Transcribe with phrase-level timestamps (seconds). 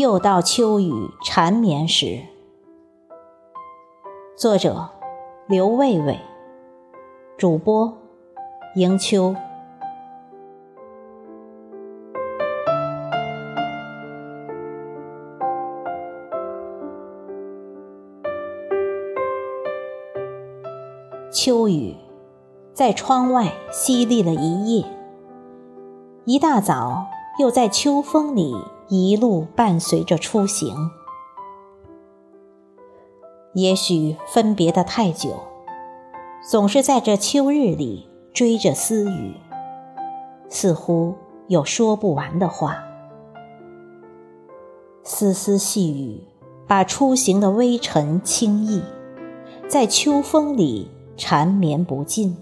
[0.00, 2.20] 又到秋雨缠绵时。
[4.34, 4.88] 作者：
[5.46, 6.18] 刘卫卫，
[7.36, 7.92] 主播：
[8.76, 9.36] 迎秋。
[21.30, 21.94] 秋雨
[22.72, 24.86] 在窗外淅沥了一夜，
[26.24, 27.06] 一大早
[27.38, 28.56] 又在秋风里
[28.92, 30.90] 一路伴随着出行。
[33.54, 35.40] 也许分别的太久，
[36.50, 39.34] 总是在这秋日里追着思雨，
[40.48, 41.14] 似乎
[41.46, 42.82] 有说不完的话。
[45.04, 46.24] 丝丝细雨
[46.66, 48.82] 把出行的微尘轻易，
[49.68, 52.36] 在秋风里缠绵不尽。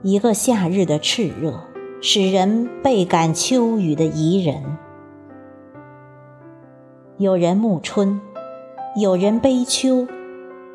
[0.00, 1.60] 一个夏日的炽热，
[2.08, 4.62] 使人倍感秋雨的宜人。
[7.16, 8.20] 有人暮春，
[8.94, 10.06] 有人悲秋，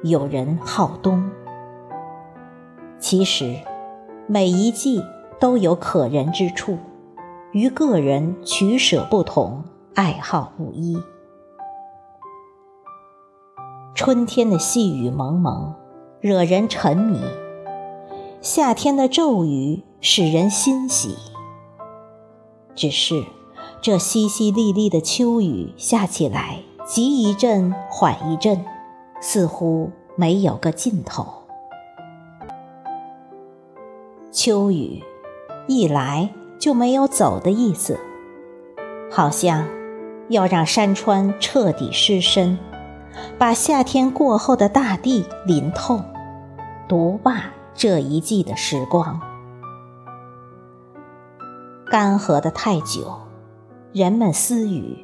[0.03, 1.31] 有人好冬。
[2.99, 3.55] 其实，
[4.27, 5.01] 每一季
[5.39, 6.77] 都有可人之处，
[7.53, 9.63] 于个人取舍不同，
[9.95, 11.01] 爱好不一。
[13.95, 15.73] 春天的细雨蒙蒙，
[16.19, 17.19] 惹人沉迷；
[18.41, 21.15] 夏天的骤雨使人欣喜。
[22.75, 23.23] 只是。
[23.83, 28.63] 这淅淅沥沥的秋雨下起来，急一阵，缓一阵，
[29.19, 31.25] 似乎没有个尽头。
[34.31, 35.01] 秋雨
[35.67, 36.29] 一来
[36.59, 37.99] 就没有走的意思，
[39.09, 39.67] 好像
[40.29, 42.59] 要让山川彻底失身，
[43.39, 45.99] 把夏天过后的大地淋透，
[46.87, 49.30] 独霸这一季的时光。
[51.91, 53.17] 干涸的太久。
[53.91, 55.03] 人们私语，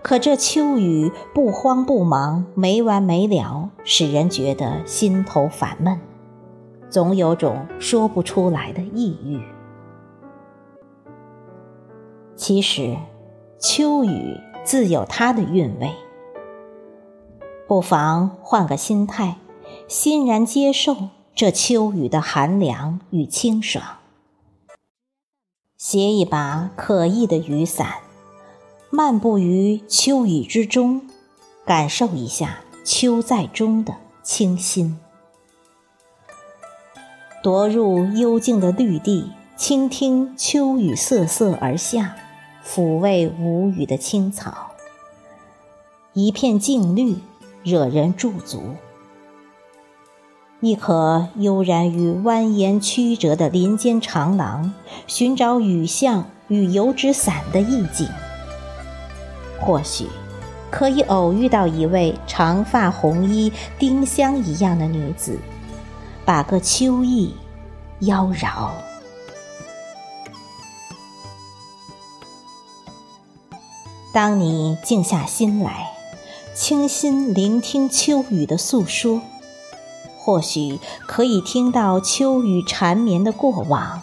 [0.00, 6.00] 可这秋雨不慌不忙，没完没了，使人觉得心头烦闷，
[6.88, 9.42] 总有种说不出来的抑郁。
[12.34, 12.96] 其实，
[13.58, 15.92] 秋雨自有它的韵味，
[17.66, 19.36] 不妨换个心态，
[19.86, 20.96] 欣然接受
[21.34, 23.84] 这秋雨的寒凉与清爽。
[25.80, 27.98] 携一把可意的雨伞，
[28.90, 31.02] 漫步于秋雨之中，
[31.64, 33.94] 感受一下秋在中的
[34.24, 34.98] 清新。
[37.44, 42.16] 踱入幽静的绿地，倾听秋雨瑟瑟而下，
[42.66, 44.72] 抚慰无语的青草。
[46.12, 47.18] 一片静绿，
[47.62, 48.74] 惹人驻足。
[50.60, 54.74] 亦可悠然于蜿蜒曲折的林间长廊，
[55.06, 58.08] 寻找雨巷与油纸伞的意境。
[59.60, 60.08] 或许
[60.68, 65.38] 可以偶遇到一位长发红衣、丁香一样的女子，
[66.24, 67.36] 把个秋意
[68.00, 68.70] 妖娆。
[74.12, 75.86] 当你静下心来，
[76.52, 79.22] 倾心聆听秋雨的诉说。
[80.28, 84.02] 或许可以听到秋雨缠绵的过往，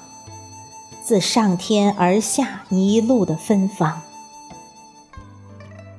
[1.03, 4.01] 自上天而下一路的芬芳。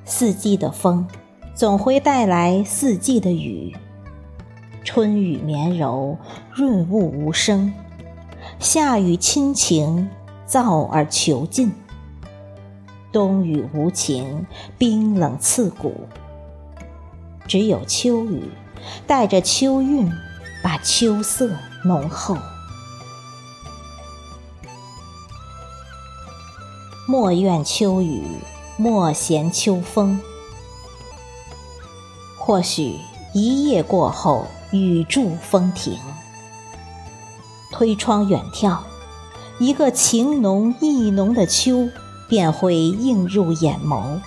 [0.03, 1.07] 四季的风，
[1.55, 3.73] 总会带来四季的雨。
[4.83, 6.17] 春雨绵柔，
[6.51, 7.71] 润物无声；
[8.59, 10.09] 夏雨亲情，
[10.45, 11.69] 燥而求尽；
[13.13, 14.45] 冬雨无情，
[14.77, 15.93] 冰冷刺骨。
[17.47, 18.43] 只有秋雨。
[19.05, 20.11] 带着秋韵，
[20.63, 21.49] 把秋色
[21.83, 22.37] 浓厚。
[27.07, 28.23] 莫怨秋雨，
[28.75, 30.19] 莫嫌秋风。
[32.37, 32.99] 或许
[33.33, 35.97] 一夜过后，雨住风停。
[37.71, 38.79] 推窗远眺，
[39.59, 41.89] 一个情浓意浓的秋，
[42.27, 44.19] 便会映入眼眸。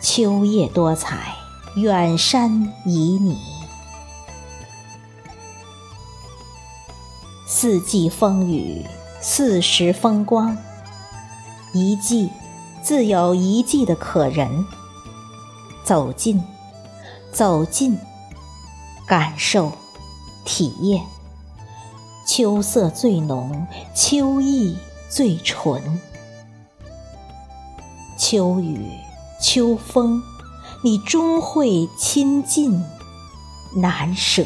[0.00, 1.35] 秋叶多彩。
[1.76, 2.50] 远山
[2.86, 3.36] 旖旎，
[7.46, 8.86] 四季风雨，
[9.20, 10.56] 四时风光。
[11.74, 12.30] 一季
[12.82, 14.64] 自有一季的可人。
[15.84, 16.42] 走近，
[17.30, 17.98] 走近，
[19.06, 19.70] 感受，
[20.46, 21.04] 体验。
[22.26, 24.78] 秋色最浓，秋意
[25.10, 26.00] 最纯。
[28.16, 28.90] 秋雨，
[29.38, 30.22] 秋风。
[30.82, 32.82] 你终会亲近
[33.74, 34.44] 难舍。